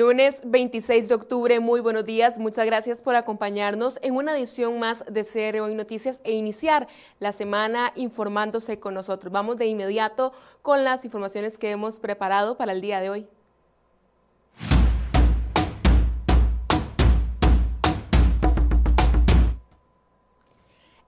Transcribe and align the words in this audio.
Lunes 0.00 0.40
26 0.46 1.10
de 1.10 1.14
octubre, 1.14 1.60
muy 1.60 1.80
buenos 1.80 2.06
días. 2.06 2.38
Muchas 2.38 2.64
gracias 2.64 3.02
por 3.02 3.16
acompañarnos 3.16 3.98
en 4.00 4.16
una 4.16 4.34
edición 4.34 4.78
más 4.78 5.04
de 5.06 5.24
CR 5.24 5.60
Hoy 5.60 5.74
Noticias 5.74 6.22
e 6.24 6.32
iniciar 6.32 6.88
la 7.18 7.32
semana 7.32 7.92
informándose 7.96 8.80
con 8.80 8.94
nosotros. 8.94 9.30
Vamos 9.30 9.58
de 9.58 9.66
inmediato 9.66 10.32
con 10.62 10.84
las 10.84 11.04
informaciones 11.04 11.58
que 11.58 11.70
hemos 11.70 12.00
preparado 12.00 12.56
para 12.56 12.72
el 12.72 12.80
día 12.80 13.02
de 13.02 13.10
hoy. 13.10 13.28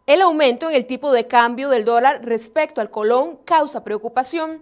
El 0.04 0.20
aumento 0.20 0.68
en 0.68 0.76
el 0.76 0.84
tipo 0.84 1.12
de 1.12 1.26
cambio 1.26 1.70
del 1.70 1.86
dólar 1.86 2.26
respecto 2.26 2.82
al 2.82 2.90
colón 2.90 3.38
causa 3.46 3.84
preocupación. 3.84 4.60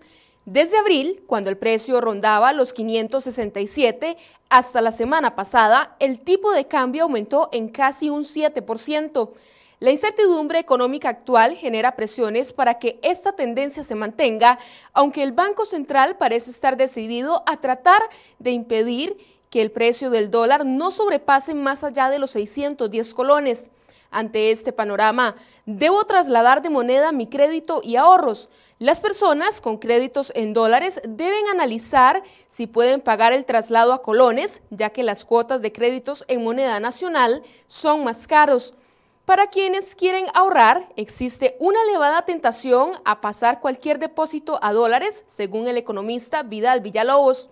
Desde 0.53 0.79
abril, 0.79 1.23
cuando 1.29 1.49
el 1.49 1.57
precio 1.57 2.01
rondaba 2.01 2.53
los 2.53 2.73
567, 2.73 4.17
hasta 4.49 4.81
la 4.81 4.91
semana 4.91 5.37
pasada, 5.37 5.95
el 6.01 6.19
tipo 6.19 6.51
de 6.51 6.67
cambio 6.67 7.05
aumentó 7.05 7.51
en 7.53 7.69
casi 7.69 8.11
un 8.11 8.25
7%. 8.25 9.31
La 9.79 9.93
incertidumbre 9.93 10.59
económica 10.59 11.09
actual 11.09 11.55
genera 11.55 11.95
presiones 11.95 12.53
para 12.53 12.81
que 12.81 12.99
esta 13.05 13.31
tendencia 13.31 13.85
se 13.85 13.95
mantenga, 13.95 14.59
aunque 14.93 15.23
el 15.23 15.31
Banco 15.31 15.65
Central 15.65 16.17
parece 16.19 16.51
estar 16.51 16.77
decidido 16.77 17.45
a 17.47 17.59
tratar 17.59 18.03
de 18.41 18.51
impedir 18.51 19.19
que 19.51 19.63
el 19.63 19.71
precio 19.71 20.11
del 20.11 20.33
dólar 20.33 20.67
no 20.67 20.91
sobrepase 20.91 21.55
más 21.55 21.85
allá 21.85 22.11
de 22.11 22.19
los 22.19 22.31
610 22.31 23.15
colones. 23.15 23.71
Ante 24.11 24.51
este 24.51 24.73
panorama, 24.73 25.37
debo 25.67 26.05
trasladar 26.05 26.63
de 26.63 26.71
moneda 26.71 27.13
mi 27.13 27.29
crédito 27.29 27.81
y 27.85 27.97
ahorros. 27.97 28.49
Las 28.81 28.99
personas 28.99 29.61
con 29.61 29.79
créditos 29.79 30.33
en 30.35 30.53
dólares 30.53 31.01
deben 31.07 31.47
analizar 31.49 32.23
si 32.49 32.67
pueden 32.67 33.01
pagar 33.01 33.33
el 33.33 33.45
traslado 33.45 33.93
a 33.93 34.03
colones, 34.03 34.63
ya 34.71 34.91
que 34.91 35.05
las 35.05 35.25
cuotas 35.25 35.63
de 35.63 35.71
créditos 35.71 36.25
en 36.27 36.43
moneda 36.43 36.81
nacional 36.81 37.43
son 37.69 38.03
más 38.03 38.27
caros. 38.27 38.75
Para 39.27 39.47
quienes 39.47 39.95
quieren 39.95 40.27
ahorrar, 40.35 40.89
existe 40.97 41.57
una 41.61 41.81
elevada 41.83 42.23
tentación 42.23 42.93
a 43.05 43.21
pasar 43.21 43.61
cualquier 43.61 44.01
depósito 44.01 44.59
a 44.61 44.73
dólares, 44.73 45.25
según 45.29 45.69
el 45.69 45.77
economista 45.77 46.43
Vidal 46.43 46.81
Villalobos. 46.81 47.49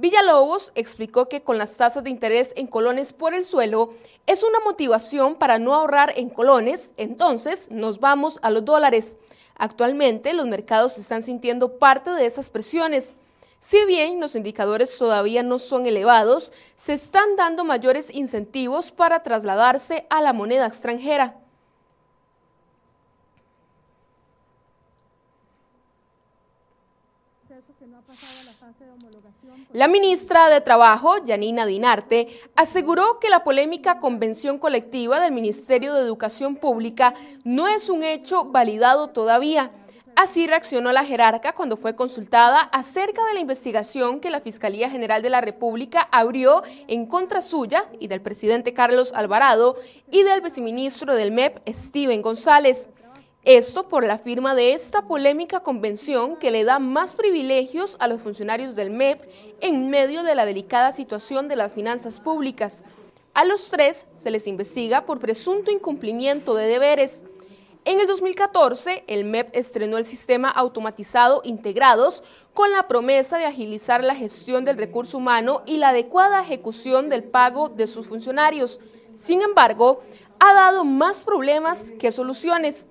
Villalobos 0.00 0.70
explicó 0.76 1.28
que 1.28 1.42
con 1.42 1.58
las 1.58 1.76
tasas 1.76 2.04
de 2.04 2.10
interés 2.10 2.52
en 2.54 2.68
colones 2.68 3.12
por 3.12 3.34
el 3.34 3.44
suelo 3.44 3.94
es 4.28 4.44
una 4.44 4.60
motivación 4.60 5.34
para 5.34 5.58
no 5.58 5.74
ahorrar 5.74 6.12
en 6.14 6.30
colones, 6.30 6.92
entonces 6.96 7.68
nos 7.72 7.98
vamos 7.98 8.38
a 8.42 8.50
los 8.50 8.64
dólares. 8.64 9.18
Actualmente 9.56 10.34
los 10.34 10.46
mercados 10.46 10.98
están 10.98 11.24
sintiendo 11.24 11.78
parte 11.78 12.10
de 12.10 12.26
esas 12.26 12.48
presiones. 12.48 13.16
Si 13.58 13.84
bien 13.86 14.20
los 14.20 14.36
indicadores 14.36 14.96
todavía 14.96 15.42
no 15.42 15.58
son 15.58 15.84
elevados, 15.84 16.52
se 16.76 16.92
están 16.92 17.34
dando 17.34 17.64
mayores 17.64 18.14
incentivos 18.14 18.92
para 18.92 19.24
trasladarse 19.24 20.06
a 20.10 20.22
la 20.22 20.32
moneda 20.32 20.68
extranjera. 20.68 21.40
Ministra 29.88 30.48
de 30.48 30.60
Trabajo, 30.60 31.24
Yanina 31.24 31.66
Dinarte, 31.66 32.28
aseguró 32.56 33.18
que 33.20 33.30
la 33.30 33.44
polémica 33.44 33.98
convención 33.98 34.58
colectiva 34.58 35.20
del 35.20 35.32
Ministerio 35.32 35.94
de 35.94 36.02
Educación 36.02 36.56
Pública 36.56 37.14
no 37.44 37.68
es 37.68 37.88
un 37.88 38.02
hecho 38.02 38.44
validado 38.44 39.08
todavía. 39.08 39.70
Así 40.20 40.48
reaccionó 40.48 40.90
la 40.90 41.04
jerarca 41.04 41.52
cuando 41.52 41.76
fue 41.76 41.94
consultada 41.94 42.58
acerca 42.72 43.24
de 43.26 43.34
la 43.34 43.40
investigación 43.40 44.18
que 44.18 44.30
la 44.30 44.40
Fiscalía 44.40 44.90
General 44.90 45.22
de 45.22 45.30
la 45.30 45.40
República 45.40 46.08
abrió 46.10 46.64
en 46.88 47.06
contra 47.06 47.40
suya 47.40 47.84
y 48.00 48.08
del 48.08 48.20
presidente 48.20 48.74
Carlos 48.74 49.12
Alvarado 49.14 49.76
y 50.10 50.24
del 50.24 50.40
viceministro 50.40 51.14
del 51.14 51.30
MEP, 51.30 51.60
Steven 51.68 52.20
González. 52.20 52.88
Esto 53.44 53.88
por 53.88 54.04
la 54.04 54.18
firma 54.18 54.54
de 54.54 54.72
esta 54.72 55.02
polémica 55.02 55.60
convención 55.60 56.36
que 56.36 56.50
le 56.50 56.64
da 56.64 56.80
más 56.80 57.14
privilegios 57.14 57.96
a 58.00 58.08
los 58.08 58.20
funcionarios 58.20 58.74
del 58.74 58.90
MEP 58.90 59.22
en 59.60 59.88
medio 59.90 60.24
de 60.24 60.34
la 60.34 60.44
delicada 60.44 60.90
situación 60.90 61.46
de 61.46 61.56
las 61.56 61.72
finanzas 61.72 62.20
públicas. 62.20 62.84
A 63.34 63.44
los 63.44 63.70
tres 63.70 64.06
se 64.16 64.32
les 64.32 64.48
investiga 64.48 65.06
por 65.06 65.20
presunto 65.20 65.70
incumplimiento 65.70 66.56
de 66.56 66.66
deberes. 66.66 67.22
En 67.84 68.00
el 68.00 68.08
2014, 68.08 69.04
el 69.06 69.24
MEP 69.24 69.54
estrenó 69.56 69.96
el 69.96 70.04
sistema 70.04 70.50
automatizado 70.50 71.40
Integrados 71.44 72.24
con 72.52 72.72
la 72.72 72.88
promesa 72.88 73.38
de 73.38 73.46
agilizar 73.46 74.02
la 74.02 74.16
gestión 74.16 74.64
del 74.64 74.76
recurso 74.76 75.16
humano 75.16 75.62
y 75.64 75.76
la 75.76 75.90
adecuada 75.90 76.42
ejecución 76.42 77.08
del 77.08 77.22
pago 77.22 77.68
de 77.68 77.86
sus 77.86 78.08
funcionarios. 78.08 78.80
Sin 79.14 79.40
embargo, 79.40 80.02
ha 80.40 80.52
dado 80.54 80.84
más 80.84 81.20
problemas 81.20 81.92
que 81.92 82.12
soluciones. 82.12 82.88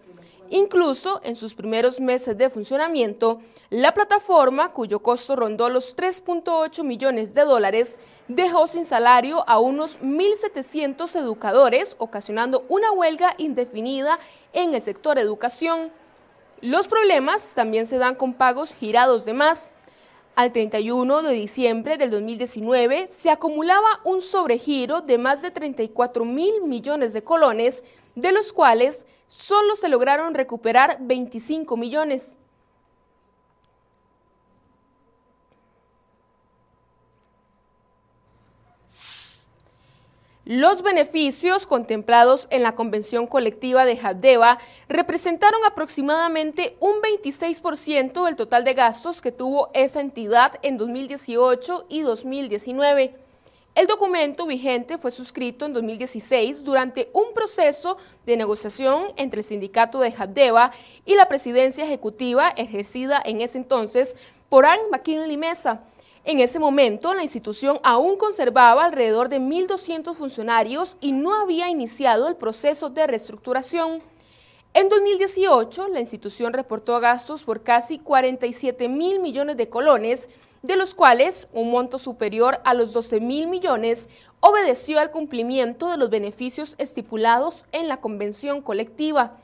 Incluso 0.50 1.20
en 1.24 1.36
sus 1.36 1.54
primeros 1.54 2.00
meses 2.00 2.38
de 2.38 2.50
funcionamiento, 2.50 3.42
la 3.70 3.94
plataforma, 3.94 4.72
cuyo 4.72 5.00
costo 5.00 5.36
rondó 5.36 5.70
los 5.70 5.96
3.8 5.96 6.84
millones 6.84 7.34
de 7.34 7.44
dólares, 7.44 8.00
dejó 8.30 8.68
sin 8.68 8.86
salario 8.86 9.44
a 9.48 9.60
unos 9.60 10.00
1.700 10.00 11.16
educadores, 11.18 11.96
ocasionando 12.00 12.66
una 12.70 12.92
huelga 12.92 13.34
indefinida 13.38 14.20
en 14.54 14.74
el 14.74 14.82
sector 14.82 15.20
educación. 15.20 15.92
Los 16.62 16.88
problemas 16.88 17.54
también 17.54 17.86
se 17.86 17.98
dan 17.98 18.16
con 18.16 18.34
pagos 18.34 18.74
girados 18.74 19.26
de 19.26 19.34
más. 19.34 19.72
Al 20.36 20.54
31 20.54 21.24
de 21.24 21.34
diciembre 21.34 21.98
del 21.98 22.12
2019 22.12 23.08
se 23.08 23.32
acumulaba 23.32 24.00
un 24.04 24.22
sobregiro 24.22 25.02
de 25.02 25.18
más 25.18 25.42
de 25.42 25.52
34 25.52 26.24
mil 26.26 26.62
millones 26.62 27.12
de 27.14 27.24
colones, 27.24 27.84
de 28.18 28.32
los 28.32 28.52
cuales 28.52 29.06
solo 29.28 29.76
se 29.76 29.90
lograron 29.90 30.34
recuperar 30.34 30.98
25 31.02 31.78
millones. 31.78 32.36
Los 40.46 40.82
beneficios 40.82 41.68
contemplados 41.68 42.48
en 42.50 42.64
la 42.64 42.74
convención 42.74 43.28
colectiva 43.28 43.86
de 43.86 44.00
Habdeba 44.02 44.58
representaron 44.88 45.64
aproximadamente 45.66 46.76
un 46.80 46.96
26% 47.02 48.26
del 48.26 48.36
total 48.36 48.64
de 48.64 48.74
gastos 48.74 49.22
que 49.22 49.32
tuvo 49.32 49.70
esa 49.74 50.00
entidad 50.00 50.54
en 50.64 50.78
2018 50.78 51.86
y 51.90 52.02
2019. 52.02 53.27
El 53.78 53.86
documento 53.86 54.48
vigente 54.48 54.98
fue 54.98 55.12
suscrito 55.12 55.68
en 55.68 55.74
2016 55.74 56.64
durante 56.64 57.12
un 57.14 57.32
proceso 57.36 57.98
de 58.26 58.36
negociación 58.36 59.14
entre 59.18 59.42
el 59.42 59.44
sindicato 59.44 60.00
de 60.00 60.12
Habdeba 60.18 60.72
y 61.06 61.14
la 61.14 61.28
presidencia 61.28 61.86
ejecutiva 61.86 62.50
ejercida 62.58 63.22
en 63.24 63.40
ese 63.40 63.60
entonces 63.60 64.16
por 64.50 64.66
Anne 64.66 64.82
McKinley 64.90 65.38
Mesa. 65.38 65.84
En 66.26 66.40
ese 66.40 66.58
momento, 66.58 67.14
la 67.14 67.22
institución 67.22 67.80
aún 67.84 68.18
conservaba 68.18 68.84
alrededor 68.84 69.30
de 69.30 69.40
1.200 69.40 70.16
funcionarios 70.16 70.98
y 71.00 71.12
no 71.12 71.36
había 71.36 71.70
iniciado 71.70 72.28
el 72.28 72.36
proceso 72.36 72.90
de 72.90 73.06
reestructuración. 73.06 74.02
En 74.74 74.90
2018, 74.90 75.88
la 75.88 76.00
institución 76.00 76.54
reportó 76.54 77.00
gastos 77.00 77.44
por 77.44 77.64
casi 77.64 77.98
47 77.98 78.90
mil 78.90 79.20
millones 79.20 79.58
de 79.58 79.70
colones 79.70 80.30
de 80.62 80.76
los 80.76 80.94
cuales 80.94 81.48
un 81.54 81.72
monto 81.72 81.98
superior 81.98 82.60
a 82.64 82.74
los 82.74 82.94
12 82.94 83.20
mil 83.20 83.48
millones 83.48 84.10
obedeció 84.40 85.00
al 85.00 85.12
cumplimiento 85.12 85.90
de 85.90 85.98
los 85.98 86.10
beneficios 86.10 86.76
estipulados 86.78 87.66
en 87.72 87.88
la 87.88 87.98
convención 88.02 88.62
colectiva, 88.62 89.38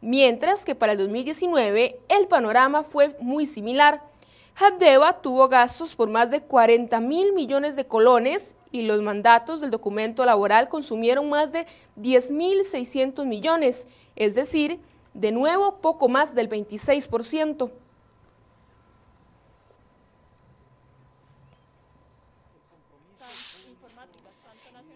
mientras 0.00 0.64
que 0.64 0.74
para 0.74 0.92
el 0.92 0.98
2019 0.98 1.98
el 2.08 2.28
panorama 2.28 2.84
fue 2.84 3.16
muy 3.20 3.46
similar. 3.46 4.02
Habdeba 4.54 5.20
tuvo 5.20 5.48
gastos 5.48 5.94
por 5.94 6.08
más 6.08 6.30
de 6.30 6.42
40 6.42 7.00
mil 7.00 7.32
millones 7.32 7.76
de 7.76 7.86
colones 7.86 8.54
y 8.70 8.82
los 8.82 9.02
mandatos 9.02 9.60
del 9.60 9.70
documento 9.70 10.24
laboral 10.24 10.68
consumieron 10.68 11.28
más 11.28 11.52
de 11.52 11.66
10.600 12.00 13.24
millones, 13.24 13.86
es 14.16 14.34
decir, 14.34 14.80
de 15.14 15.32
nuevo 15.32 15.78
poco 15.80 16.08
más 16.08 16.34
del 16.34 16.48
26%. 16.48 17.70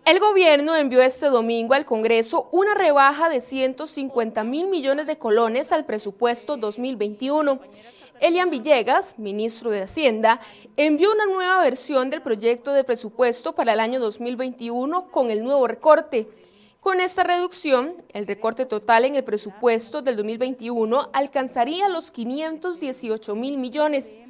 El 0.04 0.18
gobierno 0.18 0.74
envió 0.74 1.00
este 1.00 1.26
domingo 1.26 1.74
al 1.74 1.84
Congreso 1.84 2.48
una 2.50 2.74
rebaja 2.74 3.28
de 3.28 3.40
150 3.40 4.42
mil 4.42 4.66
millones 4.66 5.06
de 5.06 5.16
colones 5.16 5.70
al 5.70 5.84
presupuesto 5.86 6.56
2021. 6.56 7.60
Elian 8.22 8.50
Villegas, 8.50 9.18
ministro 9.18 9.72
de 9.72 9.82
Hacienda, 9.82 10.40
envió 10.76 11.10
una 11.10 11.26
nueva 11.26 11.60
versión 11.60 12.08
del 12.08 12.22
proyecto 12.22 12.72
de 12.72 12.84
presupuesto 12.84 13.52
para 13.52 13.72
el 13.72 13.80
año 13.80 13.98
2021 13.98 15.10
con 15.10 15.32
el 15.32 15.42
nuevo 15.42 15.66
recorte. 15.66 16.28
Con 16.78 17.00
esta 17.00 17.24
reducción, 17.24 17.96
el 18.12 18.28
recorte 18.28 18.64
total 18.64 19.06
en 19.06 19.16
el 19.16 19.24
presupuesto 19.24 20.02
del 20.02 20.14
2021 20.14 21.10
alcanzaría 21.12 21.88
los 21.88 22.12
518 22.12 23.34
mil 23.34 23.58
millones. 23.58 24.20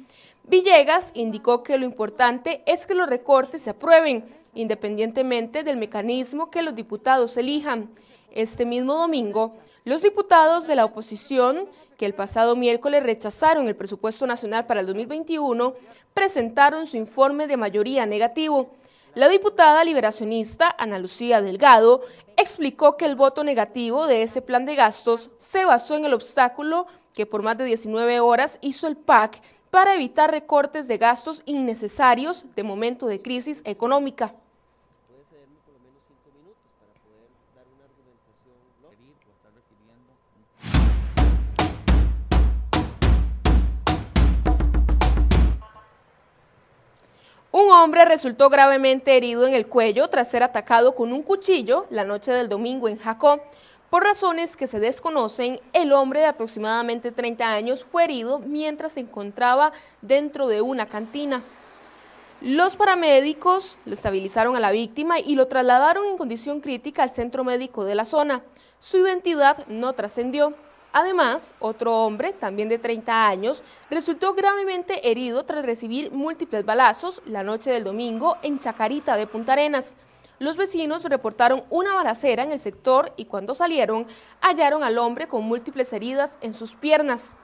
Villegas 0.45 1.11
indicó 1.13 1.61
que 1.61 1.77
lo 1.77 1.85
importante 1.85 2.63
es 2.65 2.87
que 2.87 2.95
los 2.95 3.07
recortes 3.07 3.61
se 3.61 3.69
aprueben, 3.69 4.25
independientemente 4.55 5.63
del 5.63 5.77
mecanismo 5.77 6.49
que 6.49 6.63
los 6.63 6.73
diputados 6.73 7.37
elijan. 7.37 7.91
Este 8.31 8.65
mismo 8.65 8.97
domingo, 8.97 9.53
los 9.85 10.01
diputados 10.01 10.65
de 10.65 10.75
la 10.75 10.85
oposición, 10.85 11.69
que 12.03 12.07
el 12.07 12.15
pasado 12.15 12.57
miércoles 12.57 13.01
rechazaron 13.01 13.69
el 13.69 13.77
presupuesto 13.77 14.27
nacional 14.27 14.65
para 14.65 14.81
el 14.81 14.87
2021, 14.87 15.73
presentaron 16.13 16.85
su 16.85 16.97
informe 16.97 17.47
de 17.47 17.55
mayoría 17.55 18.05
negativo. 18.05 18.71
La 19.15 19.29
diputada 19.29 19.81
liberacionista 19.85 20.75
Ana 20.77 20.99
Lucía 20.99 21.41
Delgado 21.41 22.01
explicó 22.35 22.97
que 22.97 23.05
el 23.05 23.15
voto 23.15 23.45
negativo 23.45 24.05
de 24.05 24.21
ese 24.21 24.41
plan 24.41 24.65
de 24.65 24.75
gastos 24.75 25.31
se 25.37 25.63
basó 25.63 25.95
en 25.95 26.03
el 26.03 26.13
obstáculo 26.13 26.87
que 27.15 27.25
por 27.25 27.41
más 27.41 27.57
de 27.57 27.63
19 27.63 28.19
horas 28.19 28.59
hizo 28.59 28.87
el 28.87 28.97
PAC 28.97 29.41
para 29.69 29.95
evitar 29.95 30.29
recortes 30.29 30.89
de 30.89 30.97
gastos 30.97 31.41
innecesarios 31.45 32.43
de 32.53 32.63
momento 32.63 33.07
de 33.07 33.21
crisis 33.21 33.61
económica. 33.63 34.35
Un 47.53 47.69
hombre 47.69 48.03
resultó 48.03 48.49
gravemente 48.49 49.15
herido 49.15 49.45
en 49.45 49.53
el 49.53 49.67
cuello 49.67 50.07
tras 50.07 50.27
ser 50.27 50.41
atacado 50.41 50.95
con 50.95 51.13
un 51.13 51.21
cuchillo 51.21 51.85
la 51.91 52.03
noche 52.03 52.31
del 52.31 52.49
domingo 52.49 52.89
en 52.89 52.97
Jacó. 52.97 53.43
Por 53.91 54.01
razones 54.01 54.57
que 54.57 54.65
se 54.65 54.79
desconocen, 54.79 55.59
el 55.71 55.93
hombre 55.93 56.21
de 56.21 56.25
aproximadamente 56.25 57.11
30 57.11 57.53
años 57.53 57.83
fue 57.83 58.05
herido 58.05 58.39
mientras 58.39 58.93
se 58.93 59.01
encontraba 59.01 59.71
dentro 60.01 60.47
de 60.47 60.61
una 60.61 60.87
cantina. 60.87 61.43
Los 62.41 62.75
paramédicos 62.75 63.77
lo 63.85 63.93
estabilizaron 63.93 64.55
a 64.55 64.59
la 64.59 64.71
víctima 64.71 65.19
y 65.19 65.35
lo 65.35 65.47
trasladaron 65.47 66.07
en 66.07 66.17
condición 66.17 66.59
crítica 66.59 67.03
al 67.03 67.11
centro 67.11 67.43
médico 67.43 67.85
de 67.85 67.93
la 67.93 68.05
zona. 68.05 68.41
Su 68.79 68.97
identidad 68.97 69.63
no 69.67 69.93
trascendió. 69.93 70.55
Además, 70.95 71.55
otro 71.59 72.05
hombre, 72.05 72.33
también 72.33 72.69
de 72.69 72.77
30 72.77 73.27
años, 73.27 73.63
resultó 73.89 74.35
gravemente 74.35 75.09
herido 75.09 75.43
tras 75.43 75.65
recibir 75.65 76.11
múltiples 76.11 76.63
balazos 76.63 77.23
la 77.25 77.41
noche 77.41 77.71
del 77.71 77.83
domingo 77.83 78.37
en 78.43 78.59
Chacarita 78.59 79.17
de 79.17 79.25
Punta 79.25 79.53
Arenas. 79.53 79.95
Los 80.37 80.55
vecinos 80.55 81.03
reportaron 81.05 81.63
una 81.71 81.95
balacera 81.95 82.43
en 82.43 82.51
el 82.51 82.59
sector 82.59 83.11
y 83.17 83.25
cuando 83.25 83.55
salieron 83.55 84.05
hallaron 84.39 84.83
al 84.83 84.99
hombre 84.99 85.27
con 85.27 85.43
múltiples 85.43 85.91
heridas 85.93 86.37
en 86.41 86.53
sus 86.53 86.75
piernas. 86.75 87.37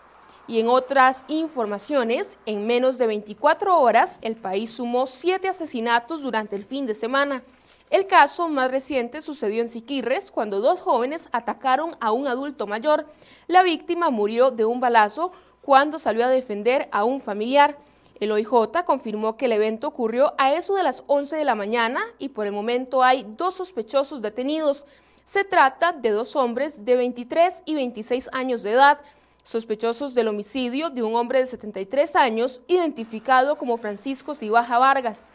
Y 0.48 0.60
en 0.60 0.68
otras 0.68 1.24
informaciones, 1.28 2.38
en 2.46 2.68
menos 2.68 3.00
de 3.00 3.08
24 3.08 3.80
horas, 3.80 4.20
el 4.22 4.36
país 4.36 4.70
sumó 4.70 5.08
siete 5.08 5.48
asesinatos 5.48 6.22
durante 6.22 6.56
el 6.56 6.66
fin 6.66 6.86
de 6.86 6.94
semana. 6.94 7.42
El 7.90 8.06
caso 8.06 8.50
más 8.50 8.70
reciente 8.70 9.22
sucedió 9.22 9.62
en 9.62 9.70
Siquirres 9.70 10.30
cuando 10.30 10.62
dos 10.62 10.80
jóvenes 10.80 11.28
atacaron 11.32 11.96
a 12.00 12.12
un 12.12 12.28
adulto 12.28 12.68
mayor. 12.68 13.08
La 13.48 13.64
víctima 13.64 14.12
murió 14.12 14.52
de 14.52 14.64
un 14.64 14.80
balazo 14.80 15.32
cuando 15.62 15.98
salió 15.98 16.26
a 16.26 16.30
defender 16.30 16.88
a 16.92 17.04
un 17.04 17.20
familiar. 17.20 17.78
El 18.20 18.32
OIJ 18.32 18.84
confirmó 18.86 19.38
que 19.38 19.46
el 19.46 19.54
evento 19.54 19.88
ocurrió 19.88 20.36
a 20.38 20.54
eso 20.54 20.76
de 20.76 20.84
las 20.84 21.04
11 21.08 21.36
de 21.36 21.46
la 21.46 21.56
mañana 21.56 22.02
y 22.20 22.30
por 22.30 22.46
el 22.46 22.52
momento 22.52 23.02
hay 23.02 23.26
dos 23.28 23.56
sospechosos 23.56 24.22
detenidos. 24.22 24.86
Se 25.24 25.44
trata 25.44 25.92
de 25.92 26.12
dos 26.12 26.36
hombres 26.36 26.86
de 26.86 26.96
23 26.96 27.64
y 27.66 27.74
26 27.74 28.30
años 28.34 28.62
de 28.62 28.74
edad, 28.74 29.00
sospechosos 29.44 30.14
del 30.14 30.28
homicidio 30.28 30.92
de 30.92 31.02
un 31.02 31.16
hombre 31.16 31.40
de 31.40 31.48
73 31.48 32.16
años 32.16 32.62
identificado 32.68 33.58
como 33.58 33.78
Francisco 33.78 34.36
Cibaja 34.36 34.78
Vargas. 34.78 35.32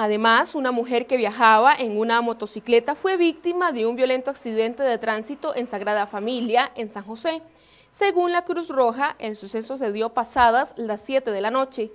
Además, 0.00 0.54
una 0.54 0.70
mujer 0.70 1.08
que 1.08 1.16
viajaba 1.16 1.74
en 1.74 1.98
una 1.98 2.20
motocicleta 2.20 2.94
fue 2.94 3.16
víctima 3.16 3.72
de 3.72 3.84
un 3.84 3.96
violento 3.96 4.30
accidente 4.30 4.84
de 4.84 4.96
tránsito 4.96 5.56
en 5.56 5.66
Sagrada 5.66 6.06
Familia, 6.06 6.70
en 6.76 6.88
San 6.88 7.02
José. 7.02 7.42
Según 7.90 8.30
la 8.30 8.44
Cruz 8.44 8.68
Roja, 8.68 9.16
el 9.18 9.36
suceso 9.36 9.76
se 9.76 9.90
dio 9.90 10.10
pasadas 10.10 10.74
las 10.76 11.02
7 11.02 11.32
de 11.32 11.40
la 11.40 11.50
noche. 11.50 11.90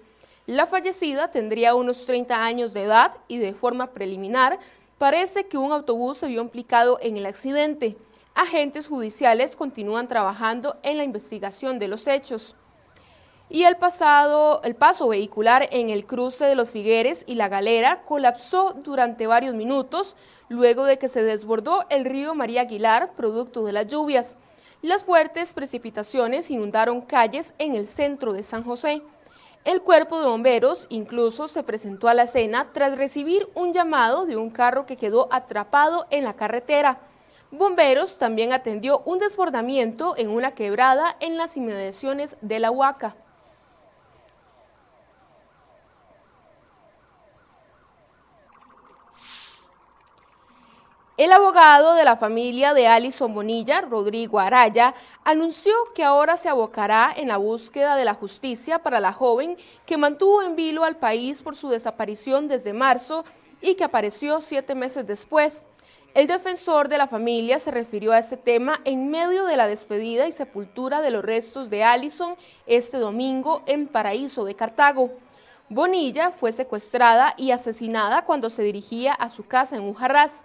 La 0.48 0.68
fallecida 0.68 1.32
tendría 1.32 1.76
unos 1.76 2.06
30 2.06 2.44
años 2.44 2.74
de 2.74 2.84
edad 2.84 3.14
y 3.30 3.38
de 3.38 3.54
forma 3.54 3.92
preliminar 3.92 4.60
parece 4.98 5.48
que 5.48 5.58
un 5.58 5.72
autobús 5.72 6.18
se 6.18 6.28
vio 6.28 6.42
implicado 6.42 7.00
en 7.02 7.16
el 7.16 7.26
accidente. 7.26 7.96
Agentes 8.36 8.88
judiciales 8.88 9.56
continúan 9.56 10.10
trabajando 10.10 10.76
en 10.84 10.98
la 10.98 11.06
investigación 11.06 11.80
de 11.80 11.88
los 11.88 12.06
hechos 12.08 12.58
y 13.50 13.66
el, 13.66 13.78
pasado, 13.78 14.62
el 14.64 14.76
paso 14.76 15.08
vehicular 15.08 15.68
en 15.72 15.90
el 15.90 16.06
cruce 16.06 16.46
de 16.46 16.56
los 16.56 16.72
Figueres 16.72 17.24
y 17.28 17.36
la 17.36 17.50
Galera 17.50 18.02
colapsó 18.04 18.74
durante 18.74 19.28
varios 19.28 19.54
minutos 19.54 20.16
luego 20.50 20.86
de 20.86 20.98
que 20.98 21.08
se 21.08 21.24
desbordó 21.24 21.86
el 21.90 22.06
río 22.06 22.36
María 22.36 22.62
Aguilar, 22.62 23.14
producto 23.16 23.64
de 23.64 23.74
las 23.74 23.88
lluvias. 23.88 24.38
Las 24.82 25.06
fuertes 25.06 25.54
precipitaciones 25.54 26.52
inundaron 26.52 27.02
calles 27.02 27.54
en 27.58 27.76
el 27.76 27.88
centro 27.88 28.34
de 28.34 28.44
San 28.44 28.64
José. 28.64 29.02
El 29.66 29.82
cuerpo 29.82 30.20
de 30.20 30.28
bomberos 30.28 30.88
incluso 30.90 31.48
se 31.48 31.64
presentó 31.64 32.10
a 32.10 32.14
la 32.14 32.24
escena 32.24 32.72
tras 32.74 32.98
recibir 32.98 33.48
un 33.56 33.72
llamado 33.72 34.26
de 34.26 34.36
un 34.36 34.50
carro 34.50 34.86
que 34.86 34.98
quedó 34.98 35.30
atrapado 35.32 36.06
en 36.10 36.26
la 36.26 36.34
carretera. 36.34 37.00
Bomberos 37.50 38.18
también 38.18 38.52
atendió 38.52 39.04
un 39.06 39.20
desbordamiento 39.20 40.16
en 40.18 40.30
una 40.30 40.52
quebrada 40.52 41.16
en 41.20 41.38
las 41.38 41.56
inmediaciones 41.56 42.36
de 42.42 42.60
la 42.60 42.72
Huaca. 42.72 43.16
El 51.16 51.32
abogado 51.32 51.94
de 51.94 52.06
la 52.06 52.16
familia 52.16 52.74
de 52.74 52.88
Alison 52.88 53.36
Bonilla, 53.36 53.82
Rodrigo 53.82 54.40
Araya, 54.40 54.96
anunció 55.24 55.72
que 55.94 56.04
ahora 56.04 56.38
se 56.38 56.50
abocará 56.50 57.14
en 57.16 57.28
la 57.28 57.38
búsqueda 57.38 57.96
de 57.96 58.04
la 58.04 58.16
justicia 58.16 58.80
para 58.80 59.00
la 59.00 59.14
joven 59.14 59.56
que 59.86 59.96
mantuvo 59.96 60.42
en 60.42 60.56
vilo 60.56 60.84
al 60.84 60.96
país 60.96 61.44
por 61.44 61.56
su 61.56 61.70
desaparición 61.70 62.48
desde 62.48 62.74
marzo 62.74 63.26
y 63.62 63.76
que 63.76 63.84
apareció 63.84 64.42
siete 64.42 64.74
meses 64.74 65.06
después. 65.06 65.68
El 66.16 66.26
defensor 66.26 66.90
de 66.90 66.98
la 66.98 67.08
familia 67.08 67.60
se 67.60 67.70
refirió 67.70 68.12
a 68.12 68.18
este 68.18 68.36
tema 68.36 68.82
en 68.84 69.12
medio 69.12 69.46
de 69.46 69.56
la 69.56 69.68
despedida 69.68 70.26
y 70.26 70.32
sepultura 70.32 71.02
de 71.02 71.12
los 71.12 71.24
restos 71.24 71.70
de 71.70 71.84
Alison 71.84 72.36
este 72.66 72.98
domingo 72.98 73.62
en 73.68 73.86
Paraíso 73.86 74.46
de 74.46 74.56
Cartago. 74.56 75.12
Bonilla 75.70 76.32
fue 76.32 76.52
secuestrada 76.52 77.36
y 77.38 77.52
asesinada 77.52 78.26
cuando 78.26 78.50
se 78.50 78.64
dirigía 78.64 79.14
a 79.14 79.30
su 79.30 79.46
casa 79.46 79.76
en 79.76 79.88
Ujarrás. 79.88 80.44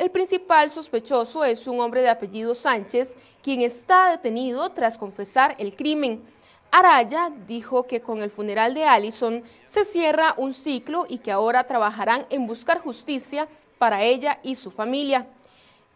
El 0.00 0.10
principal 0.10 0.70
sospechoso 0.70 1.44
es 1.44 1.66
un 1.66 1.78
hombre 1.78 2.00
de 2.00 2.08
apellido 2.08 2.54
Sánchez, 2.54 3.14
quien 3.42 3.60
está 3.60 4.10
detenido 4.10 4.70
tras 4.70 4.96
confesar 4.96 5.54
el 5.58 5.76
crimen. 5.76 6.22
Araya 6.70 7.30
dijo 7.46 7.86
que 7.86 8.00
con 8.00 8.22
el 8.22 8.30
funeral 8.30 8.72
de 8.72 8.84
Allison 8.84 9.42
se 9.66 9.84
cierra 9.84 10.32
un 10.38 10.54
ciclo 10.54 11.04
y 11.06 11.18
que 11.18 11.30
ahora 11.30 11.64
trabajarán 11.64 12.24
en 12.30 12.46
buscar 12.46 12.78
justicia 12.78 13.46
para 13.76 14.02
ella 14.02 14.40
y 14.42 14.54
su 14.54 14.70
familia. 14.70 15.26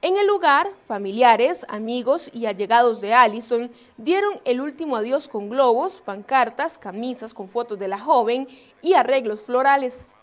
En 0.03 0.19
el 0.19 0.27
lugar, 0.27 0.69
familiares, 0.87 1.65
amigos 1.71 2.29
y 2.35 2.45
allegados 2.45 3.01
de 3.01 3.15
Allison 3.15 3.71
dieron 3.97 4.39
el 4.45 4.61
último 4.61 4.97
adiós 4.97 5.29
con 5.29 5.49
globos, 5.49 6.03
pancartas, 6.03 6.77
camisas 6.77 7.33
con 7.33 7.49
fotos 7.49 7.79
de 7.79 7.89
la 7.89 7.99
joven 7.99 8.49
y 8.83 8.93
arreglos 8.93 9.41
florales. 9.41 10.15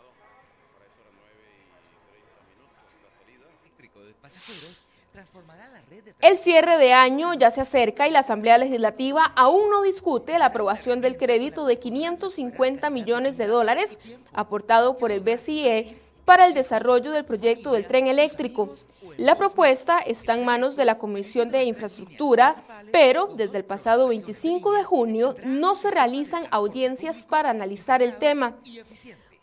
El 6.22 6.38
cierre 6.38 6.78
de 6.78 6.94
año 6.94 7.34
ya 7.34 7.52
se 7.52 7.62
acerca 7.62 8.08
y 8.08 8.12
la 8.12 8.20
Asamblea 8.20 8.58
Legislativa 8.58 9.34
aún 9.36 9.70
no 9.70 9.82
discute 9.82 10.40
la 10.40 10.48
aprobación 10.48 11.02
del 11.02 11.18
crédito 11.18 11.66
de 11.66 11.80
550 11.80 12.90
millones 12.90 13.38
de 13.38 13.48
dólares 13.48 14.00
aportado 14.34 14.98
por 14.98 15.12
el 15.12 15.20
BCE 15.20 15.98
para 16.26 16.46
el 16.46 16.54
desarrollo 16.54 17.12
del 17.12 17.26
proyecto 17.26 17.74
del 17.74 17.88
tren 17.88 18.08
eléctrico. 18.08 18.74
La 19.18 19.38
propuesta 19.38 20.00
está 20.00 20.36
en 20.36 20.46
manos 20.46 20.76
de 20.76 20.86
la 20.86 20.98
Comisión 20.98 21.52
de 21.52 21.66
Infraestructura, 21.66 22.56
pero 22.92 23.28
desde 23.36 23.58
el 23.58 23.66
pasado 23.66 24.08
25 24.08 24.72
de 24.74 24.84
junio 24.84 25.36
no 25.44 25.76
se 25.76 25.92
realizan 25.92 26.48
audiencias 26.52 27.26
para 27.26 27.50
analizar 27.50 28.02
el 28.02 28.18
tema. 28.18 28.56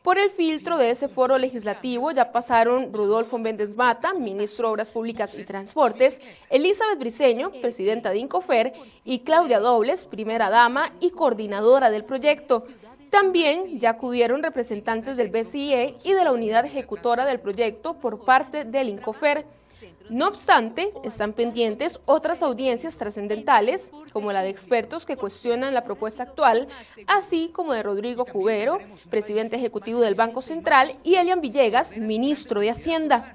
Por 0.02 0.17
el 0.17 0.31
filtro 0.31 0.78
de 0.78 0.90
ese 0.90 1.09
foro 1.09 1.38
legislativo 1.38 2.12
ya 2.12 2.31
pasaron 2.31 2.93
Rudolfo 2.93 3.37
Méndez 3.37 3.76
Mata, 3.76 4.14
ministro 4.14 4.69
de 4.69 4.73
Obras 4.75 4.93
Públicas 4.93 5.37
y 5.37 5.45
Transportes, 5.45 6.21
Elizabeth 6.50 7.00
Briceño, 7.00 7.50
presidenta 7.50 8.11
de 8.11 8.19
Incofer, 8.19 8.73
y 9.05 9.21
Claudia 9.21 9.59
Dobles, 9.59 10.07
primera 10.07 10.50
dama 10.50 10.93
y 11.00 11.11
coordinadora 11.11 11.90
del 11.90 12.05
proyecto. 12.05 12.64
También 13.11 13.81
ya 13.81 13.90
acudieron 13.90 14.43
representantes 14.43 15.17
del 15.17 15.31
BCE 15.31 15.97
y 16.05 16.12
de 16.12 16.25
la 16.25 16.33
unidad 16.33 16.64
ejecutora 16.64 17.25
del 17.25 17.40
proyecto 17.40 17.95
por 17.95 18.25
parte 18.25 18.64
del 18.64 18.90
Incofer. 18.90 19.47
No 20.11 20.26
obstante, 20.28 20.92
están 21.04 21.32
pendientes 21.32 22.00
otras 22.06 22.42
audiencias 22.42 22.97
trascendentales, 22.97 23.92
como 24.12 24.32
la 24.32 24.42
de 24.42 24.49
expertos 24.49 25.04
que 25.04 25.16
cuestionan 25.16 25.75
la 25.75 25.85
propuesta 25.85 26.23
actual, 26.23 26.68
así 27.06 27.50
como 27.52 27.75
de 27.75 27.82
Rodrigo 27.82 28.25
Cubero, 28.25 28.78
presidente 29.11 29.56
ejecutivo 29.56 30.00
del 30.00 30.14
Banco 30.14 30.40
Central, 30.40 30.97
y 31.04 31.16
Elian 31.16 31.40
Villegas, 31.40 31.97
ministro 31.97 32.61
de 32.61 32.70
Hacienda. 32.70 33.35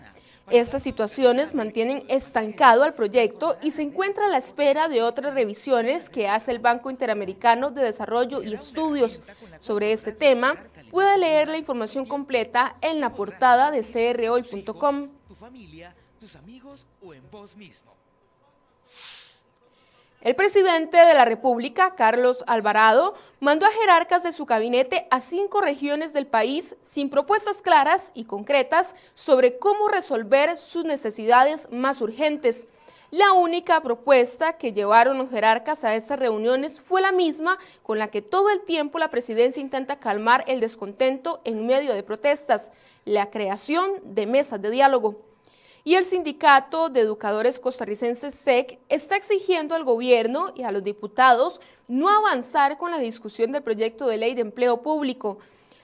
Estas 0.50 0.84
situaciones 0.84 1.56
mantienen 1.56 2.04
estancado 2.10 2.84
al 2.84 2.94
proyecto 2.94 3.56
y 3.62 3.72
se 3.72 3.82
encuentra 3.82 4.26
a 4.26 4.30
la 4.30 4.38
espera 4.38 4.90
de 4.90 5.02
otras 5.02 5.34
revisiones 5.34 6.10
que 6.10 6.28
hace 6.28 6.52
el 6.52 6.60
Banco 6.60 6.92
Interamericano 6.92 7.72
de 7.72 7.84
Desarrollo 7.84 8.44
y 8.44 8.54
Estudios. 8.54 9.22
Sobre 9.60 9.94
este 9.94 10.12
tema, 10.12 10.58
puede 10.92 11.18
leer 11.18 11.48
la 11.48 11.58
información 11.58 12.06
completa 12.06 12.76
en 12.82 13.00
la 13.00 13.14
portada 13.14 13.72
de 13.72 13.82
crhoy.com 13.84 15.10
tus 16.24 16.38
amigos 16.38 16.88
o 17.06 17.14
en 17.14 17.22
vos 17.32 17.58
mismo. 17.58 17.92
El 20.22 20.38
presidente 20.38 20.96
de 20.96 21.14
la 21.14 21.26
República, 21.26 21.96
Carlos 21.96 22.46
Alvarado, 22.48 23.14
mandó 23.42 23.66
a 23.66 23.72
jerarcas 23.72 24.24
de 24.24 24.32
su 24.32 24.46
gabinete 24.46 25.06
a 25.12 25.20
cinco 25.20 25.60
regiones 25.60 26.14
del 26.14 26.26
país 26.26 26.78
sin 26.82 27.10
propuestas 27.10 27.62
claras 27.62 28.14
y 28.14 28.24
concretas 28.24 28.96
sobre 29.14 29.60
cómo 29.60 29.90
resolver 29.90 30.58
sus 30.58 30.86
necesidades 30.86 31.68
más 31.72 32.00
urgentes. 32.00 32.68
La 33.12 33.34
única 33.34 33.82
propuesta 33.82 34.54
que 34.54 34.72
llevaron 34.72 35.18
los 35.18 35.30
jerarcas 35.30 35.84
a 35.84 35.94
estas 35.94 36.18
reuniones 36.20 36.80
fue 36.80 37.02
la 37.02 37.12
misma 37.12 37.58
con 37.82 38.00
la 38.00 38.08
que 38.08 38.22
todo 38.22 38.50
el 38.50 38.62
tiempo 38.62 38.98
la 38.98 39.10
presidencia 39.10 39.60
intenta 39.60 40.00
calmar 40.00 40.46
el 40.48 40.62
descontento 40.62 41.42
en 41.44 41.68
medio 41.68 41.94
de 41.94 42.02
protestas, 42.02 42.72
la 43.04 43.30
creación 43.30 43.92
de 44.06 44.26
mesas 44.26 44.62
de 44.62 44.72
diálogo. 44.72 45.33
Y 45.86 45.96
el 45.96 46.06
Sindicato 46.06 46.88
de 46.88 47.02
Educadores 47.02 47.60
Costarricenses 47.60 48.34
SEC 48.34 48.80
está 48.88 49.18
exigiendo 49.18 49.76
al 49.76 49.84
gobierno 49.84 50.54
y 50.56 50.64
a 50.64 50.72
los 50.72 50.82
diputados 50.82 51.60
no 51.90 52.08
avanzar 52.08 52.78
con 52.78 52.92
la 52.92 53.00
discusión 53.00 53.52
del 53.52 53.64
proyecto 53.64 54.08
de 54.08 54.16
ley 54.16 54.34
de 54.34 54.42
empleo 54.42 54.82
público. 54.82 55.40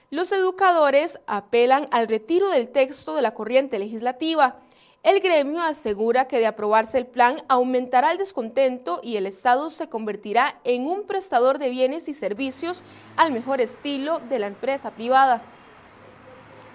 Los 0.08 0.32
educadores 0.32 1.20
apelan 1.26 1.86
al 1.90 2.08
retiro 2.08 2.48
del 2.48 2.70
texto 2.70 3.14
de 3.14 3.20
la 3.20 3.34
corriente 3.34 3.78
legislativa. 3.78 4.60
El 5.02 5.20
gremio 5.20 5.60
asegura 5.60 6.28
que 6.28 6.38
de 6.38 6.46
aprobarse 6.46 6.96
el 6.96 7.06
plan 7.06 7.42
aumentará 7.48 8.10
el 8.12 8.18
descontento 8.18 9.00
y 9.02 9.16
el 9.16 9.26
Estado 9.26 9.68
se 9.68 9.90
convertirá 9.90 10.60
en 10.64 10.86
un 10.86 11.04
prestador 11.06 11.58
de 11.58 11.68
bienes 11.68 12.08
y 12.08 12.14
servicios 12.14 12.82
al 13.16 13.32
mejor 13.32 13.60
estilo 13.60 14.18
de 14.30 14.38
la 14.38 14.46
empresa 14.46 14.92
privada. 14.92 15.42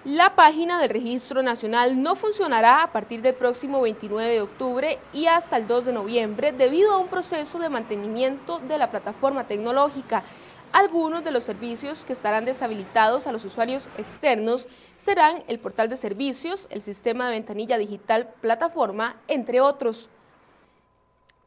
La 0.06 0.36
página 0.36 0.80
del 0.80 0.92
Registro 0.92 1.42
Nacional 1.42 2.00
no 2.00 2.16
funcionará 2.16 2.84
a 2.84 2.92
partir 2.92 3.24
del 3.24 3.34
próximo 3.34 3.82
29 3.82 4.34
de 4.34 4.42
octubre 4.42 5.00
y 5.14 5.26
hasta 5.26 5.58
el 5.58 5.66
2 5.66 5.86
de 5.86 5.94
noviembre 5.94 6.52
debido 6.52 6.92
a 6.92 7.00
un 7.00 7.08
proceso 7.08 7.58
de 7.58 7.70
mantenimiento 7.70 8.60
de 8.60 8.78
la 8.78 8.92
plataforma 8.92 9.48
tecnológica. 9.48 10.24
Algunos 10.72 11.24
de 11.24 11.32
los 11.32 11.44
servicios 11.44 12.06
que 12.06 12.14
estarán 12.14 12.46
deshabilitados 12.46 13.26
a 13.26 13.32
los 13.32 13.46
usuarios 13.46 13.90
externos 13.98 14.68
serán 14.96 15.44
el 15.48 15.58
portal 15.58 15.90
de 15.90 15.98
servicios, 15.98 16.68
el 16.70 16.84
sistema 16.84 17.26
de 17.26 17.32
ventanilla 17.32 17.80
digital 17.80 18.30
plataforma, 18.42 19.16
entre 19.28 19.60
otros 19.60 20.12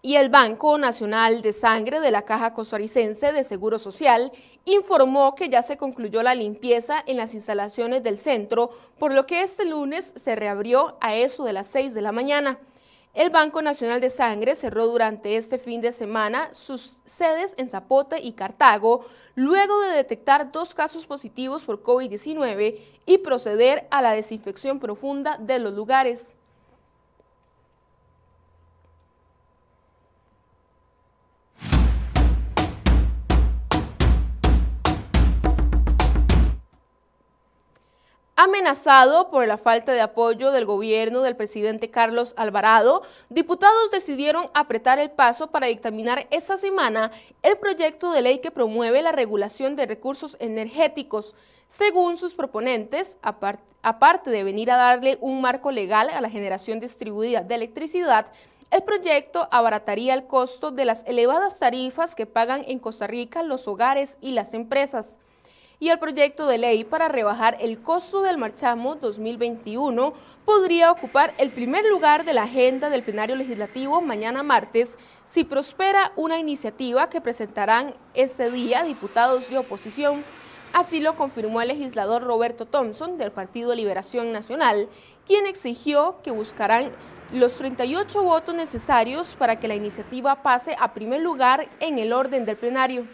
y 0.00 0.14
el 0.14 0.28
Banco 0.28 0.78
Nacional 0.78 1.42
de 1.42 1.52
Sangre 1.52 2.00
de 2.00 2.10
la 2.10 2.22
Caja 2.22 2.54
Costarricense 2.54 3.32
de 3.32 3.42
Seguro 3.42 3.78
Social 3.78 4.30
informó 4.64 5.34
que 5.34 5.48
ya 5.48 5.62
se 5.62 5.76
concluyó 5.76 6.22
la 6.22 6.34
limpieza 6.34 7.02
en 7.06 7.16
las 7.16 7.34
instalaciones 7.34 8.02
del 8.02 8.16
centro, 8.16 8.70
por 8.98 9.12
lo 9.12 9.26
que 9.26 9.42
este 9.42 9.64
lunes 9.64 10.12
se 10.14 10.36
reabrió 10.36 10.96
a 11.00 11.16
eso 11.16 11.44
de 11.44 11.52
las 11.52 11.66
6 11.68 11.94
de 11.94 12.02
la 12.02 12.12
mañana. 12.12 12.58
El 13.14 13.30
Banco 13.30 13.62
Nacional 13.62 14.00
de 14.00 14.10
Sangre 14.10 14.54
cerró 14.54 14.86
durante 14.86 15.36
este 15.36 15.58
fin 15.58 15.80
de 15.80 15.90
semana 15.90 16.54
sus 16.54 17.00
sedes 17.04 17.54
en 17.58 17.68
Zapote 17.68 18.20
y 18.20 18.32
Cartago, 18.32 19.04
luego 19.34 19.80
de 19.80 19.96
detectar 19.96 20.52
dos 20.52 20.74
casos 20.74 21.06
positivos 21.06 21.64
por 21.64 21.82
COVID-19 21.82 22.78
y 23.06 23.18
proceder 23.18 23.88
a 23.90 24.02
la 24.02 24.12
desinfección 24.12 24.78
profunda 24.78 25.36
de 25.38 25.58
los 25.58 25.72
lugares. 25.72 26.37
Amenazado 38.40 39.32
por 39.32 39.44
la 39.48 39.58
falta 39.58 39.90
de 39.90 40.00
apoyo 40.00 40.52
del 40.52 40.64
gobierno 40.64 41.22
del 41.22 41.34
presidente 41.34 41.90
Carlos 41.90 42.34
Alvarado, 42.36 43.02
diputados 43.30 43.90
decidieron 43.90 44.48
apretar 44.54 45.00
el 45.00 45.10
paso 45.10 45.48
para 45.48 45.66
dictaminar 45.66 46.28
esta 46.30 46.56
semana 46.56 47.10
el 47.42 47.58
proyecto 47.58 48.12
de 48.12 48.22
ley 48.22 48.38
que 48.38 48.52
promueve 48.52 49.02
la 49.02 49.10
regulación 49.10 49.74
de 49.74 49.86
recursos 49.86 50.36
energéticos. 50.38 51.34
Según 51.66 52.16
sus 52.16 52.34
proponentes, 52.34 53.18
aparte 53.22 54.30
de 54.30 54.44
venir 54.44 54.70
a 54.70 54.76
darle 54.76 55.18
un 55.20 55.40
marco 55.40 55.72
legal 55.72 56.08
a 56.08 56.20
la 56.20 56.30
generación 56.30 56.78
distribuida 56.78 57.40
de 57.40 57.56
electricidad, 57.56 58.26
el 58.70 58.84
proyecto 58.84 59.48
abarataría 59.50 60.14
el 60.14 60.28
costo 60.28 60.70
de 60.70 60.84
las 60.84 61.04
elevadas 61.08 61.58
tarifas 61.58 62.14
que 62.14 62.26
pagan 62.26 62.64
en 62.68 62.78
Costa 62.78 63.08
Rica 63.08 63.42
los 63.42 63.66
hogares 63.66 64.16
y 64.20 64.30
las 64.30 64.54
empresas 64.54 65.18
y 65.80 65.90
el 65.90 65.98
proyecto 65.98 66.46
de 66.46 66.58
ley 66.58 66.84
para 66.84 67.08
rebajar 67.08 67.56
el 67.60 67.80
costo 67.80 68.22
del 68.22 68.36
marchamo 68.36 68.96
2021 68.96 70.12
podría 70.44 70.90
ocupar 70.90 71.34
el 71.38 71.52
primer 71.52 71.84
lugar 71.84 72.24
de 72.24 72.32
la 72.32 72.44
agenda 72.44 72.90
del 72.90 73.04
plenario 73.04 73.36
legislativo 73.36 74.00
mañana 74.00 74.42
martes 74.42 74.98
si 75.24 75.44
prospera 75.44 76.12
una 76.16 76.38
iniciativa 76.38 77.08
que 77.08 77.20
presentarán 77.20 77.94
ese 78.14 78.50
día 78.50 78.82
diputados 78.82 79.50
de 79.50 79.58
oposición. 79.58 80.24
Así 80.72 81.00
lo 81.00 81.16
confirmó 81.16 81.62
el 81.62 81.68
legislador 81.68 82.24
Roberto 82.24 82.66
Thompson 82.66 83.16
del 83.16 83.30
Partido 83.30 83.74
Liberación 83.74 84.32
Nacional, 84.32 84.88
quien 85.26 85.46
exigió 85.46 86.16
que 86.22 86.30
buscarán 86.30 86.92
los 87.32 87.56
38 87.56 88.22
votos 88.22 88.54
necesarios 88.54 89.34
para 89.36 89.60
que 89.60 89.68
la 89.68 89.76
iniciativa 89.76 90.42
pase 90.42 90.74
a 90.78 90.92
primer 90.92 91.22
lugar 91.22 91.68
en 91.80 91.98
el 91.98 92.12
orden 92.12 92.44
del 92.44 92.56
plenario. 92.56 93.06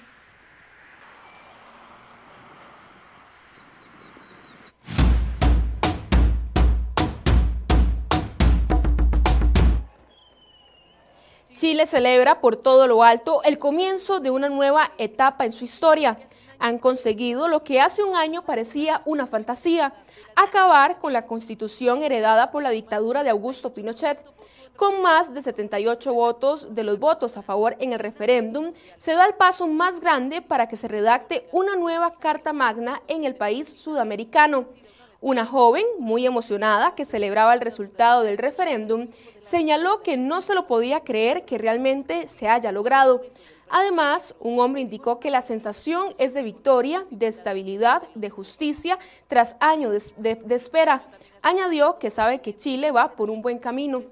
Chile 11.54 11.86
celebra 11.86 12.40
por 12.40 12.56
todo 12.56 12.88
lo 12.88 13.04
alto 13.04 13.40
el 13.44 13.60
comienzo 13.60 14.18
de 14.18 14.32
una 14.32 14.48
nueva 14.48 14.90
etapa 14.98 15.44
en 15.44 15.52
su 15.52 15.64
historia. 15.64 16.18
Han 16.58 16.80
conseguido 16.80 17.46
lo 17.46 17.62
que 17.62 17.80
hace 17.80 18.02
un 18.02 18.16
año 18.16 18.42
parecía 18.42 19.02
una 19.04 19.28
fantasía, 19.28 19.92
acabar 20.34 20.98
con 20.98 21.12
la 21.12 21.26
constitución 21.26 22.02
heredada 22.02 22.50
por 22.50 22.64
la 22.64 22.70
dictadura 22.70 23.22
de 23.22 23.30
Augusto 23.30 23.72
Pinochet. 23.72 24.24
Con 24.74 25.00
más 25.00 25.32
de 25.32 25.42
78 25.42 26.12
votos 26.12 26.74
de 26.74 26.82
los 26.82 26.98
votos 26.98 27.36
a 27.36 27.42
favor 27.42 27.76
en 27.78 27.92
el 27.92 28.00
referéndum, 28.00 28.72
se 28.98 29.12
da 29.12 29.24
el 29.24 29.34
paso 29.34 29.68
más 29.68 30.00
grande 30.00 30.42
para 30.42 30.66
que 30.66 30.76
se 30.76 30.88
redacte 30.88 31.46
una 31.52 31.76
nueva 31.76 32.10
Carta 32.18 32.52
Magna 32.52 33.00
en 33.06 33.22
el 33.22 33.36
país 33.36 33.68
sudamericano. 33.68 34.66
Una 35.24 35.46
joven, 35.46 35.86
muy 36.00 36.26
emocionada, 36.26 36.94
que 36.94 37.06
celebraba 37.06 37.54
el 37.54 37.62
resultado 37.62 38.24
del 38.24 38.36
referéndum, 38.36 39.08
señaló 39.40 40.02
que 40.02 40.18
no 40.18 40.42
se 40.42 40.54
lo 40.54 40.66
podía 40.66 41.00
creer 41.00 41.46
que 41.46 41.56
realmente 41.56 42.28
se 42.28 42.46
haya 42.46 42.72
logrado. 42.72 43.22
Además, 43.70 44.34
un 44.38 44.60
hombre 44.60 44.82
indicó 44.82 45.20
que 45.20 45.30
la 45.30 45.40
sensación 45.40 46.12
es 46.18 46.34
de 46.34 46.42
victoria, 46.42 47.04
de 47.10 47.28
estabilidad, 47.28 48.02
de 48.14 48.28
justicia, 48.28 48.98
tras 49.26 49.56
años 49.60 50.12
de, 50.18 50.38
espera. 50.50 51.02
Añadió 51.40 51.98
que 51.98 52.10
sabe 52.10 52.42
que 52.42 52.54
Chile 52.54 52.90
va 52.90 53.12
por 53.12 53.30
un 53.30 53.40
buen 53.40 53.58
camino. 53.58 54.02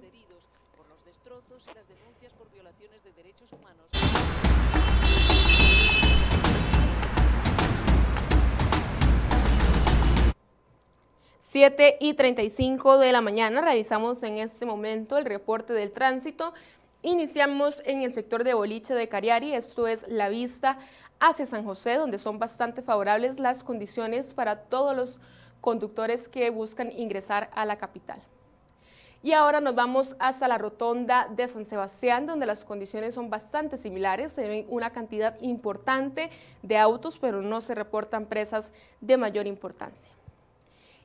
7 11.52 11.98
y 12.00 12.14
35 12.14 12.96
de 12.96 13.12
la 13.12 13.20
mañana 13.20 13.60
realizamos 13.60 14.22
en 14.22 14.38
este 14.38 14.64
momento 14.64 15.18
el 15.18 15.26
reporte 15.26 15.74
del 15.74 15.92
tránsito. 15.92 16.54
Iniciamos 17.02 17.82
en 17.84 18.00
el 18.00 18.10
sector 18.10 18.42
de 18.42 18.54
boliche 18.54 18.94
de 18.94 19.06
Cariari, 19.06 19.52
esto 19.52 19.86
es 19.86 20.08
la 20.08 20.30
vista 20.30 20.78
hacia 21.20 21.44
San 21.44 21.62
José, 21.62 21.96
donde 21.96 22.18
son 22.18 22.38
bastante 22.38 22.80
favorables 22.80 23.38
las 23.38 23.64
condiciones 23.64 24.32
para 24.32 24.60
todos 24.62 24.96
los 24.96 25.20
conductores 25.60 26.26
que 26.26 26.48
buscan 26.48 26.90
ingresar 26.90 27.50
a 27.54 27.66
la 27.66 27.76
capital. 27.76 28.22
Y 29.22 29.32
ahora 29.32 29.60
nos 29.60 29.74
vamos 29.74 30.16
hasta 30.20 30.48
la 30.48 30.56
rotonda 30.56 31.28
de 31.36 31.46
San 31.48 31.66
Sebastián, 31.66 32.26
donde 32.26 32.46
las 32.46 32.64
condiciones 32.64 33.14
son 33.14 33.28
bastante 33.28 33.76
similares. 33.76 34.32
Se 34.32 34.48
ven 34.48 34.64
una 34.70 34.88
cantidad 34.88 35.38
importante 35.42 36.30
de 36.62 36.78
autos, 36.78 37.18
pero 37.18 37.42
no 37.42 37.60
se 37.60 37.74
reportan 37.74 38.24
presas 38.24 38.72
de 39.02 39.18
mayor 39.18 39.46
importancia. 39.46 40.10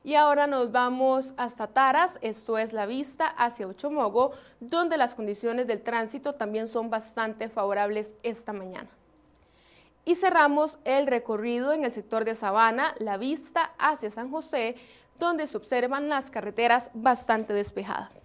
Y 0.08 0.14
ahora 0.14 0.46
nos 0.46 0.72
vamos 0.72 1.34
hasta 1.36 1.66
Taras, 1.66 2.18
esto 2.22 2.56
es 2.56 2.72
la 2.72 2.86
vista 2.86 3.26
hacia 3.26 3.66
Ochomogo, 3.66 4.32
donde 4.58 4.96
las 4.96 5.14
condiciones 5.14 5.66
del 5.66 5.82
tránsito 5.82 6.34
también 6.34 6.66
son 6.66 6.88
bastante 6.88 7.50
favorables 7.50 8.14
esta 8.22 8.54
mañana. 8.54 8.88
Y 10.06 10.14
cerramos 10.14 10.78
el 10.86 11.08
recorrido 11.08 11.74
en 11.74 11.84
el 11.84 11.92
sector 11.92 12.24
de 12.24 12.34
Sabana, 12.34 12.94
la 13.00 13.18
vista 13.18 13.74
hacia 13.78 14.10
San 14.10 14.30
José, 14.30 14.76
donde 15.18 15.46
se 15.46 15.58
observan 15.58 16.08
las 16.08 16.30
carreteras 16.30 16.90
bastante 16.94 17.52
despejadas. 17.52 18.24